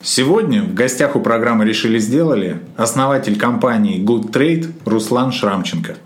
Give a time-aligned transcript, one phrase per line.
[0.00, 5.96] Сегодня в гостях у программы «Решили сделали» основатель компании Good Trade Руслан Шрамченко.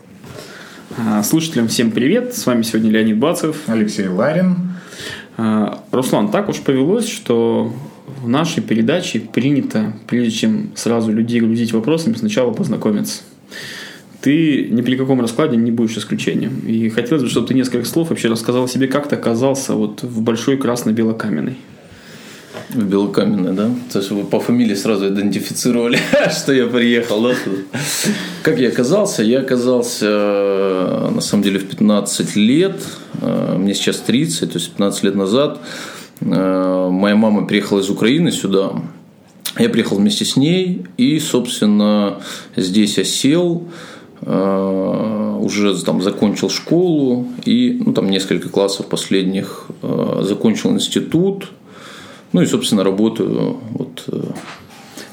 [0.96, 3.64] А, слушателям всем привет, с вами сегодня Леонид Бацев.
[3.66, 4.56] Алексей Ларин.
[5.36, 7.70] А, Руслан, так уж повелось, что
[8.22, 13.20] в нашей передаче принято, прежде чем сразу людей грузить вопросами, сначала познакомиться.
[14.22, 16.60] Ты ни при каком раскладе не будешь исключением.
[16.66, 20.22] И хотелось бы, чтобы ты несколько слов вообще рассказал себе, как ты оказался вот в
[20.22, 21.58] большой красно-белокаменной.
[22.74, 23.70] В Белокаменной, да?
[23.92, 25.98] То есть вы по фамилии сразу идентифицировали,
[26.30, 27.34] что я приехал, да?
[28.42, 29.22] Как я оказался?
[29.22, 32.76] Я оказался, на самом деле, в 15 лет.
[33.56, 35.60] Мне сейчас 30, то есть 15 лет назад.
[36.20, 38.72] Моя мама приехала из Украины сюда.
[39.58, 42.22] Я приехал вместе с ней и, собственно,
[42.56, 43.68] здесь осел
[44.24, 49.66] уже там закончил школу и ну, там несколько классов последних
[50.20, 51.50] закончил институт,
[52.32, 53.58] ну и, собственно, работаю.
[53.70, 54.04] Вот.
[54.08, 54.22] Э,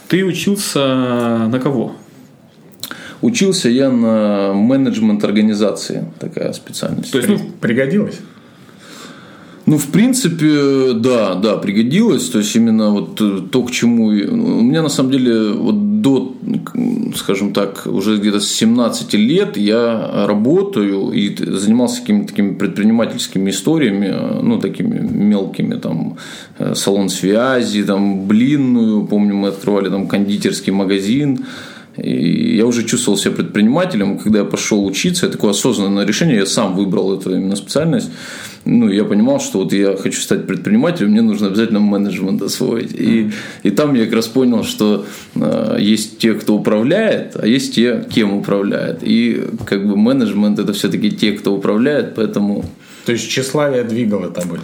[0.08, 1.94] Ты учился на кого?
[3.22, 7.12] Учился я на менеджмент организации, такая специальность.
[7.12, 8.20] То есть, ну, пригодилось?
[9.66, 12.30] Ну, в принципе, да, да, пригодилось.
[12.30, 14.06] То есть, именно вот э, то, к чему...
[14.08, 16.36] У меня, на самом деле, вот до,
[17.16, 24.42] скажем так, уже где-то с 17 лет я работаю и занимался какими-то такими предпринимательскими историями,
[24.42, 26.18] ну, такими мелкими, там,
[26.58, 31.46] э, салон связи, там, блинную, помню, мы открывали там кондитерский магазин,
[32.00, 36.46] и я уже чувствовал себя предпринимателем, когда я пошел учиться, это такое осознанное решение, я
[36.46, 38.10] сам выбрал эту именно специальность.
[38.66, 42.92] Ну, я понимал, что вот я хочу стать предпринимателем, мне нужно обязательно менеджмент освоить.
[42.94, 43.32] И,
[43.64, 48.06] и там я как раз понял, что э, есть те, кто управляет, а есть те,
[48.10, 49.00] кем управляет.
[49.02, 52.66] И как бы менеджмент это все-таки те, кто управляет, поэтому...
[53.06, 54.60] То есть тщеславие двигало тобой?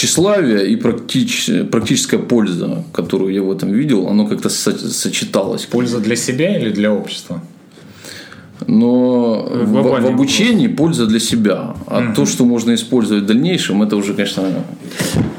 [0.00, 5.66] Тщеславие и практич, практическая польза, которую я в этом видел, оно как-то сочеталось.
[5.66, 7.42] Польза для себя или для общества?
[8.66, 11.74] Но в, в обучении польза для себя.
[11.86, 12.14] А угу.
[12.14, 14.64] то, что можно использовать в дальнейшем, это уже, конечно...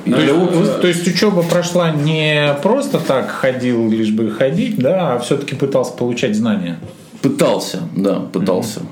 [0.05, 5.19] То, есть, то есть учеба прошла не просто так ходил, лишь бы ходить, да, а
[5.19, 6.79] все-таки пытался получать знания.
[7.21, 8.81] Пытался, да, пытался.
[8.81, 8.87] Угу.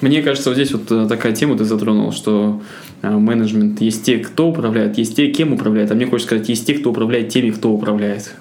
[0.00, 2.60] Мне кажется, вот здесь вот э, такая тема ты затронул, что
[3.02, 6.66] э, менеджмент есть те, кто управляет, есть те, кем управляет, а мне хочется сказать, есть
[6.66, 8.34] те, кто управляет теми, кто управляет.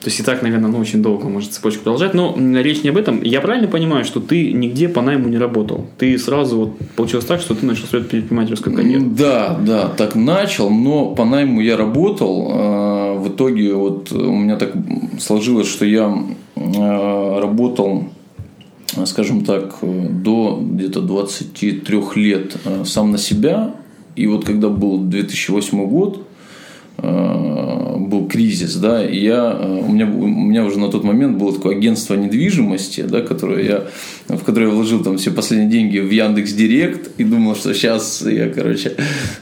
[0.00, 2.14] То есть и так, наверное, ну, очень долго может цепочку продолжать.
[2.14, 3.22] Но речь не об этом.
[3.22, 5.86] Я правильно понимаю, что ты нигде по найму не работал?
[5.98, 9.04] Ты сразу вот получилось так, что ты начал строить предпринимательскую карьеру?
[9.16, 12.48] Да, да, так начал, но по найму я работал.
[12.52, 14.72] А, в итоге вот у меня так
[15.18, 16.12] сложилось, что я
[16.56, 18.04] работал
[19.06, 21.82] скажем так, до где-то 23
[22.16, 23.74] лет э, сам на себя.
[24.16, 26.26] И вот когда был 2008 год,
[26.98, 31.38] э, был кризис, да, и я, э, у, меня, у меня уже на тот момент
[31.38, 33.84] было такое агентство недвижимости, да, которое я,
[34.28, 38.22] в которое я вложил там все последние деньги в Яндекс Директ и думал, что сейчас
[38.22, 38.96] я, короче,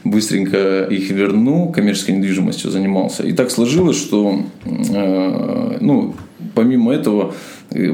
[0.05, 3.25] быстренько их верну, коммерческой недвижимостью занимался.
[3.25, 6.15] И так сложилось, что, ну,
[6.61, 7.35] помимо этого,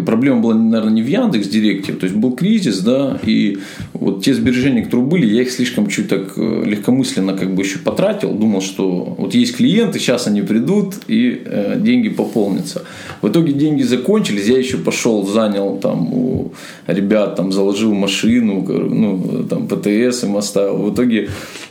[0.05, 3.59] проблема была, наверное, не в Яндекс Директе, то есть был кризис, да, и
[3.93, 7.79] вот те сбережения, которые были, я их слишком чуть так э, легкомысленно как бы еще
[7.79, 12.83] потратил, думал, что вот есть клиенты, сейчас они придут и э, деньги пополнятся.
[13.23, 16.53] В итоге деньги закончились, я еще пошел, занял там у
[16.89, 20.79] ребят, там заложил машину, ну, там ПТС им оставил.
[20.79, 21.29] В итоге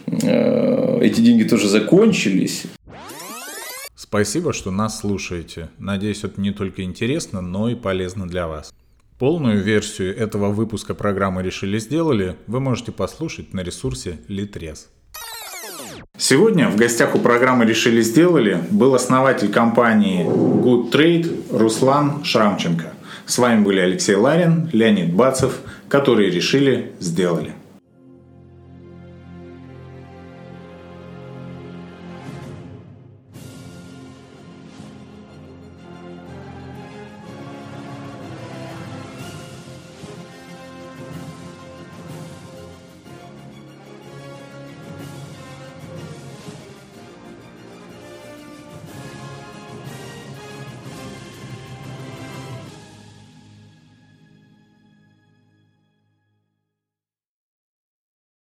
[0.08, 2.64] э, эти деньги тоже закончились.
[4.16, 5.68] Спасибо, что нас слушаете.
[5.78, 8.74] Надеюсь, это не только интересно, но и полезно для вас.
[9.20, 14.86] Полную версию этого выпуска программы «Решили сделали» вы можете послушать на ресурсе Litres.
[16.18, 22.94] Сегодня в гостях у программы «Решили сделали» был основатель компании Good Trade Руслан Шрамченко.
[23.26, 25.60] С вами были Алексей Ларин, Леонид Бацев,
[25.90, 27.52] которые решили сделали.